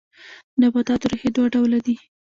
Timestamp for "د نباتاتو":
0.53-1.05